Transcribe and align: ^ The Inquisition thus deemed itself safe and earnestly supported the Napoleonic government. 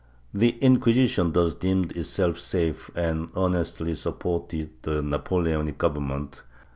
^ 0.01 0.03
The 0.33 0.57
Inquisition 0.63 1.31
thus 1.31 1.53
deemed 1.53 1.91
itself 1.91 2.39
safe 2.39 2.89
and 2.95 3.29
earnestly 3.37 3.93
supported 3.93 4.71
the 4.81 5.03
Napoleonic 5.03 5.77
government. 5.77 6.41